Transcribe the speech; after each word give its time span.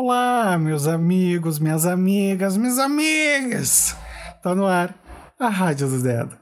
Olá, 0.00 0.56
meus 0.56 0.86
amigos, 0.86 1.58
minhas 1.58 1.84
amigas, 1.84 2.56
minhas 2.56 2.78
amigas! 2.78 3.96
Tá 4.40 4.54
no 4.54 4.64
ar 4.64 4.94
a 5.36 5.48
Rádio 5.48 5.88
do 5.88 6.00
Dedo. 6.00 6.38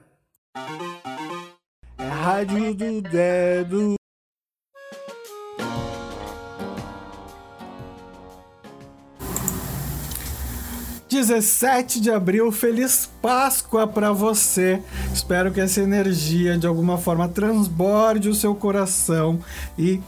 É 1.96 2.04
a 2.04 2.14
Rádio 2.14 2.74
do 2.74 3.00
Dedo. 3.00 3.94
Dezessete 11.08 11.98
de 11.98 12.10
abril, 12.10 12.52
feliz 12.52 13.10
Páscoa 13.22 13.86
para 13.86 14.12
você. 14.12 14.82
Espero 15.14 15.50
que 15.50 15.62
essa 15.62 15.80
energia 15.80 16.58
de 16.58 16.66
alguma 16.66 16.98
forma 16.98 17.26
transborde 17.26 18.28
o 18.28 18.34
seu 18.34 18.54
coração 18.54 19.40
e 19.78 20.02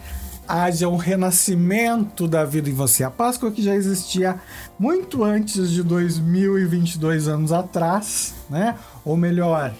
haja 0.48 0.88
um 0.88 0.96
renascimento 0.96 2.26
da 2.26 2.44
vida 2.44 2.70
em 2.70 2.72
você. 2.72 3.04
A 3.04 3.10
Páscoa 3.10 3.50
que 3.50 3.62
já 3.62 3.74
existia 3.74 4.40
muito 4.78 5.22
antes 5.22 5.70
de 5.70 5.82
2022 5.82 7.28
anos 7.28 7.52
atrás, 7.52 8.34
né? 8.48 8.74
Ou 9.04 9.16
melhor, 9.16 9.74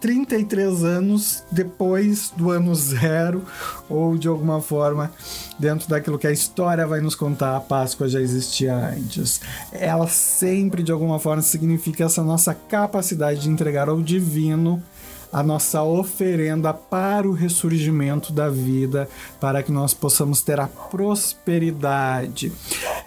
33 0.00 0.84
anos 0.84 1.44
depois 1.50 2.32
do 2.36 2.50
ano 2.50 2.74
zero, 2.74 3.44
ou 3.88 4.16
de 4.16 4.28
alguma 4.28 4.60
forma, 4.60 5.10
dentro 5.58 5.88
daquilo 5.88 6.18
que 6.18 6.26
a 6.26 6.32
história 6.32 6.86
vai 6.86 7.00
nos 7.00 7.14
contar, 7.14 7.56
a 7.56 7.60
Páscoa 7.60 8.08
já 8.08 8.20
existia 8.20 8.74
antes. 8.74 9.40
Ela 9.72 10.06
sempre, 10.08 10.82
de 10.82 10.92
alguma 10.92 11.18
forma, 11.18 11.42
significa 11.42 12.04
essa 12.04 12.22
nossa 12.22 12.54
capacidade 12.54 13.40
de 13.40 13.48
entregar 13.48 13.88
ao 13.88 14.00
divino 14.00 14.82
a 15.32 15.42
nossa 15.42 15.82
oferenda 15.82 16.72
para 16.72 17.28
o 17.28 17.32
ressurgimento 17.32 18.32
da 18.32 18.48
vida, 18.48 19.08
para 19.40 19.62
que 19.62 19.72
nós 19.72 19.92
possamos 19.92 20.42
ter 20.42 20.58
a 20.60 20.66
prosperidade. 20.66 22.52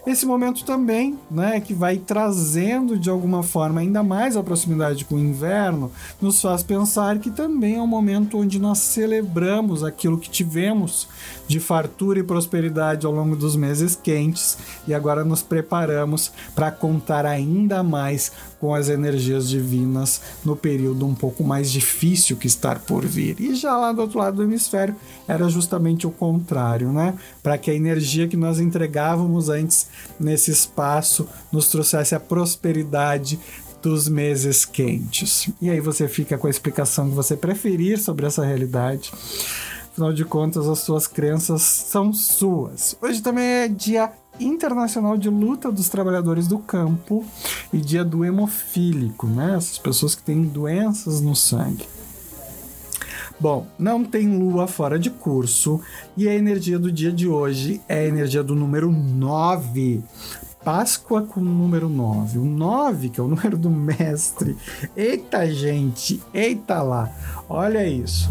Esse 0.05 0.26
momento 0.26 0.63
também, 0.63 1.17
né, 1.30 1.59
que 1.59 1.73
vai 1.73 1.98
trazendo 1.98 2.98
de 2.98 3.10
alguma 3.10 3.43
forma 3.43 3.82
ainda 3.82 4.01
mais 4.01 4.37
a 4.37 4.43
proximidade 4.43 5.05
com 5.05 5.15
o 5.15 5.20
inverno, 5.20 5.91
nos 6.21 6.41
faz 6.41 6.63
pensar 6.63 7.20
que 7.20 7.29
também 7.29 7.76
é 7.76 7.82
um 7.82 7.87
momento 7.87 8.37
onde 8.37 8.59
nós 8.59 8.79
celebramos 8.79 9.84
aquilo 9.84 10.18
que 10.18 10.29
tivemos 10.29 11.07
de 11.48 11.59
fartura 11.59 12.20
e 12.20 12.24
prosperidade 12.24 13.05
ao 13.05 13.12
longo 13.12 13.35
dos 13.35 13.55
meses 13.55 13.96
quentes 13.96 14.57
e 14.87 14.93
agora 14.93 15.26
nos 15.26 15.41
preparamos 15.41 16.31
para 16.55 16.71
contar 16.71 17.26
ainda 17.26 17.84
mais 17.84 18.31
com 18.59 18.74
as 18.76 18.90
energias 18.90 19.49
divinas 19.49 20.21
no 20.43 20.55
período 20.55 21.05
um 21.05 21.15
pouco 21.15 21.43
mais 21.43 21.71
difícil 21.71 22.35
que 22.37 22.48
estar 22.48 22.79
por 22.79 23.05
vir. 23.05 23.40
E 23.40 23.55
já 23.55 23.76
lá 23.77 23.91
do 23.91 24.02
outro 24.02 24.20
lado 24.20 24.37
do 24.37 24.43
hemisfério 24.43 24.96
era 25.27 25.48
justamente 25.48 26.05
o 26.05 26.12
contrário, 26.12 26.91
né? 26.91 27.15
Para 27.41 27.57
que 27.57 27.71
a 27.71 27.74
energia 27.74 28.27
que 28.27 28.37
nós 28.37 28.59
entregávamos 28.59 29.49
antes 29.49 29.87
nesse 30.20 30.51
espaço 30.51 31.27
nos 31.51 31.68
trouxesse 31.68 32.15
a 32.15 32.20
prosperidade 32.20 33.40
dos 33.82 34.09
meses 34.09 34.65
quentes. 34.65 35.49
E 35.62 35.70
aí 35.70 35.79
você 35.79 36.07
fica 36.07 36.37
com 36.37 36.48
a 36.48 36.49
explicação 36.49 37.09
que 37.09 37.15
você 37.15 37.35
preferir 37.35 37.99
sobre 37.99 38.26
essa 38.26 38.46
realidade. 38.46 39.12
Afinal 39.91 40.13
de 40.13 40.23
contas, 40.23 40.68
as 40.68 40.79
suas 40.79 41.07
crenças 41.07 41.62
são 41.62 42.13
suas. 42.13 42.96
Hoje 43.01 43.21
também 43.21 43.43
é 43.43 43.68
dia 43.68 44.12
Internacional 44.40 45.18
de 45.18 45.29
Luta 45.29 45.71
dos 45.71 45.90
Trabalhadores 45.90 46.48
do 46.48 46.59
Campo 46.59 47.26
e 47.74 47.77
dia 47.77 48.05
do 48.05 48.24
hemofílico, 48.24 49.27
né? 49.27 49.55
Essas 49.57 49.77
pessoas 49.77 50.15
que 50.15 50.24
têm 50.24 50.43
doenças 50.43 51.20
no 51.20 51.35
sangue. 51.35 51.85
Bom, 53.40 53.65
não 53.77 54.04
tem 54.04 54.37
lua 54.37 54.68
fora 54.68 54.99
de 54.99 55.09
curso 55.09 55.79
e 56.18 56.27
a 56.27 56.35
energia 56.35 56.77
do 56.77 56.91
dia 56.91 57.12
de 57.12 57.26
hoje 57.26 57.79
é 57.87 57.99
a 57.99 58.05
energia 58.05 58.43
do 58.43 58.54
número 58.54 58.91
9. 58.91 60.04
Páscoa 60.63 61.21
com 61.21 61.40
o 61.40 61.43
número 61.43 61.87
9. 61.87 62.37
O 62.37 62.43
9, 62.43 63.09
que 63.09 63.20
é 63.20 63.23
o 63.23 63.29
número 63.29 63.57
do 63.57 63.70
mestre. 63.70 64.57
Eita, 64.96 65.50
gente, 65.50 66.22
eita 66.34 66.81
lá. 66.81 67.09
Olha 67.47 67.88
isso 67.88 68.30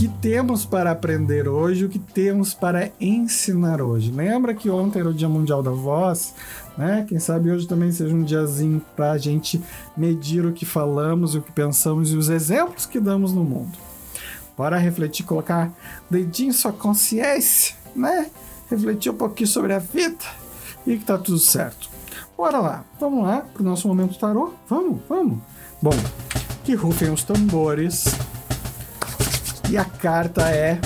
que 0.00 0.08
temos 0.08 0.64
para 0.64 0.90
aprender 0.90 1.46
hoje, 1.46 1.84
o 1.84 1.88
que 1.88 1.98
temos 1.98 2.54
para 2.54 2.90
ensinar 2.98 3.82
hoje. 3.82 4.10
Lembra 4.10 4.54
que 4.54 4.70
ontem 4.70 5.00
era 5.00 5.10
o 5.10 5.12
Dia 5.12 5.28
Mundial 5.28 5.62
da 5.62 5.72
Voz, 5.72 6.34
né? 6.76 7.04
Quem 7.06 7.18
sabe 7.18 7.50
hoje 7.50 7.68
também 7.68 7.92
seja 7.92 8.14
um 8.14 8.22
diazinho 8.22 8.80
para 8.96 9.12
a 9.12 9.18
gente 9.18 9.60
medir 9.94 10.46
o 10.46 10.52
que 10.54 10.64
falamos, 10.64 11.34
o 11.34 11.42
que 11.42 11.52
pensamos 11.52 12.12
e 12.12 12.16
os 12.16 12.30
exemplos 12.30 12.86
que 12.86 12.98
damos 12.98 13.34
no 13.34 13.44
mundo. 13.44 13.89
Bora 14.60 14.76
refletir, 14.76 15.24
colocar 15.24 15.72
dedinho 16.10 16.50
em 16.50 16.52
sua 16.52 16.70
consciência, 16.70 17.74
né? 17.96 18.30
Refletir 18.70 19.10
um 19.10 19.16
pouquinho 19.16 19.48
sobre 19.48 19.72
a 19.72 19.78
vida 19.78 20.22
e 20.86 20.98
que 20.98 21.04
tá 21.06 21.16
tudo 21.16 21.38
certo. 21.38 21.88
Bora 22.36 22.58
lá, 22.58 22.84
vamos 23.00 23.24
lá 23.24 23.38
pro 23.54 23.64
nosso 23.64 23.88
momento 23.88 24.18
tarô? 24.18 24.52
Vamos, 24.68 25.00
vamos. 25.08 25.38
Bom, 25.80 25.96
que 26.62 26.74
rufem 26.74 27.10
os 27.10 27.24
tambores 27.24 28.04
e 29.70 29.78
a 29.78 29.84
carta 29.86 30.50
é 30.50 30.78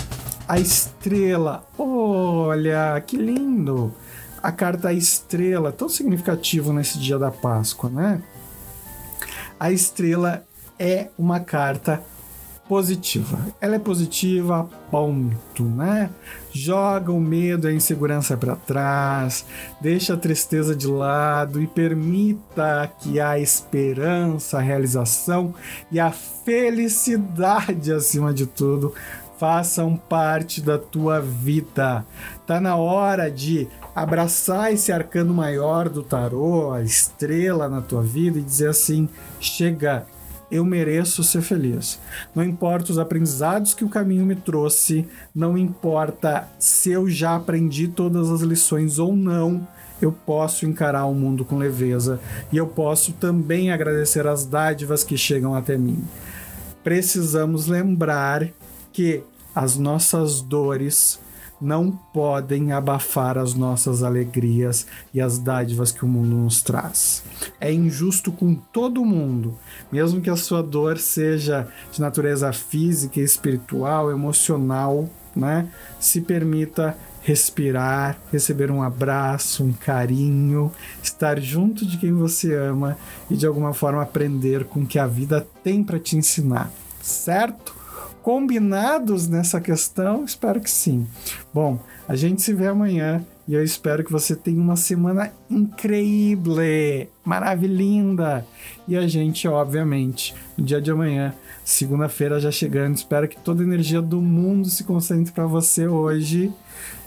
a 0.47 0.57
estrela. 0.57 1.67
Olha, 1.77 3.03
que 3.05 3.17
lindo! 3.17 3.93
A 4.41 4.53
carta 4.53 4.93
estrela, 4.93 5.73
tão 5.73 5.89
significativo 5.89 6.73
nesse 6.73 6.97
dia 6.97 7.19
da 7.19 7.33
Páscoa, 7.33 7.91
né? 7.91 8.23
A 9.59 9.73
estrela 9.73 10.47
é 10.79 11.11
uma 11.19 11.41
carta 11.41 12.01
positiva. 12.69 13.39
Ela 13.61 13.77
é 13.77 13.79
positiva, 13.79 14.69
ponto, 14.91 15.65
né? 15.65 16.11
Joga 16.53 17.13
o 17.13 17.21
medo 17.21 17.69
e 17.69 17.71
a 17.71 17.75
insegurança 17.75 18.37
para 18.37 18.57
trás, 18.57 19.45
deixa 19.81 20.15
a 20.15 20.17
tristeza 20.17 20.75
de 20.75 20.87
lado 20.87 21.61
e 21.61 21.67
permita 21.67 22.91
que 23.01 23.21
a 23.21 23.39
esperança, 23.39 24.59
a 24.59 24.63
realização 24.63 25.55
e 25.91 25.99
a 26.01 26.11
felicidade 26.11 27.93
acima 27.93 28.33
de 28.33 28.47
tudo 28.47 28.95
façam 29.39 29.97
parte 29.97 30.61
da 30.61 30.79
tua 30.79 31.21
vida. 31.21 32.05
Tá 32.47 32.61
na 32.61 32.77
hora 32.77 33.31
de 33.31 33.69
abraçar 33.95 34.73
esse 34.73 34.91
arcano 34.91 35.35
maior 35.35 35.89
do 35.89 36.03
tarô, 36.03 36.73
a 36.73 36.83
estrela 36.83 37.69
na 37.69 37.81
tua 37.81 38.03
vida 38.03 38.39
e 38.39 38.43
dizer 38.43 38.69
assim: 38.69 39.09
chega, 39.41 40.07
eu 40.55 40.65
mereço 40.65 41.25
ser 41.25 41.43
feliz. 41.43 41.99
Não 42.33 42.45
importa 42.45 42.93
os 42.93 42.99
aprendizados 42.99 43.75
que 43.75 43.85
o 43.85 43.89
caminho 43.89 44.25
me 44.25 44.37
trouxe, 44.37 45.05
não 45.35 45.59
importa 45.59 46.49
se 46.61 46.93
eu 46.93 47.11
já 47.11 47.35
aprendi 47.35 47.89
todas 47.89 48.31
as 48.31 48.41
lições 48.41 49.01
ou 49.01 49.17
não, 49.17 49.67
eu 50.01 50.13
posso 50.13 50.65
encarar 50.65 51.07
o 51.07 51.15
mundo 51.15 51.45
com 51.45 51.57
leveza 51.57 52.21
e 52.53 52.57
eu 52.57 52.69
posso 52.69 53.13
também 53.15 53.73
agradecer 53.73 54.29
as 54.29 54.47
dádivas 54.47 55.03
que 55.03 55.17
chegam 55.17 55.57
até 55.57 55.77
mim. 55.77 56.05
Precisamos 56.85 57.67
lembrar 57.67 58.49
que 58.93 59.25
as 59.55 59.77
nossas 59.77 60.41
dores 60.41 61.19
não 61.61 61.91
podem 61.91 62.73
abafar 62.73 63.39
as 63.39 63.55
nossas 63.55 64.03
alegrias 64.03 64.87
e 65.13 65.21
as 65.21 65.39
dádivas 65.39 65.93
que 65.93 66.05
o 66.05 66.09
mundo 66.09 66.37
nos 66.37 66.63
traz. 66.63 67.23
É 67.61 67.73
injusto 67.73 68.33
com 68.33 68.55
todo 68.55 69.05
mundo, 69.05 69.57
mesmo 69.91 70.21
que 70.21 70.31
a 70.31 70.37
sua 70.37 70.63
dor 70.63 70.99
seja 70.99 71.69
de 71.93 72.01
natureza 72.01 72.53
física, 72.53 73.21
espiritual, 73.21 74.11
emocional, 74.11 75.09
né? 75.35 75.69
Se 75.99 76.21
permita 76.21 76.97
respirar, 77.23 78.19
receber 78.31 78.71
um 78.71 78.83
abraço, 78.83 79.65
um 79.65 79.73
carinho, 79.73 80.71
estar 81.03 81.41
junto 81.41 81.87
de 81.87 81.97
quem 81.97 82.13
você 82.13 82.55
ama 82.55 82.99
e 83.31 83.37
de 83.37 83.47
alguma 83.47 83.73
forma 83.73 84.03
aprender 84.03 84.65
com 84.65 84.81
o 84.81 84.87
que 84.87 84.99
a 84.99 85.07
vida 85.07 85.47
tem 85.63 85.83
para 85.83 85.99
te 85.99 86.17
ensinar, 86.17 86.71
certo? 87.01 87.84
Combinados 88.25 89.29
nessa 89.29 89.61
questão? 89.61 90.25
Espero 90.25 90.59
que 90.59 90.71
sim. 90.71 91.07
Bom, 91.53 91.79
a 92.09 92.17
gente 92.17 92.41
se 92.41 92.55
vê 92.55 92.67
amanhã 92.67 93.23
e 93.47 93.53
eu 93.53 93.63
espero 93.63 94.03
que 94.03 94.11
você 94.11 94.35
tenha 94.35 94.59
uma 94.59 94.77
semana 94.77 95.31
incrível, 95.51 96.57
maravilhosa. 97.23 98.47
E 98.89 98.97
a 98.97 99.07
gente, 99.07 99.47
obviamente, 99.47 100.35
no 100.57 100.65
dia 100.65 100.81
de 100.81 100.91
amanhã, 100.91 101.35
segunda-feira 101.67 102.41
já 102.41 102.51
chegando, 102.51 102.97
espero 102.97 103.29
que 103.29 103.37
toda 103.37 103.63
a 103.63 103.67
energia 103.67 104.01
do 104.01 104.23
mundo 104.23 104.71
se 104.71 104.85
concentre 104.85 105.31
para 105.31 105.47
você 105.47 105.87
hoje 105.87 106.51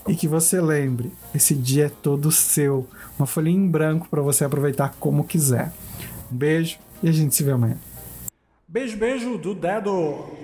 e 0.08 0.16
que 0.16 0.28
você 0.28 0.62
lembre, 0.62 1.12
esse 1.34 1.56
dia 1.56 1.88
é 1.88 1.90
todo 1.90 2.32
seu, 2.32 2.88
uma 3.18 3.26
folhinha 3.26 3.58
em 3.58 3.68
branco 3.68 4.08
para 4.08 4.22
você 4.22 4.46
aproveitar 4.46 4.96
como 5.00 5.24
quiser. 5.24 5.74
Um 6.32 6.36
beijo 6.36 6.78
e 7.02 7.10
a 7.10 7.12
gente 7.12 7.34
se 7.34 7.44
vê 7.44 7.54
amanhã. 7.54 7.78
Beijo, 8.68 8.96
beijo 8.96 9.38
do 9.40 9.56
dedo. 9.56 10.37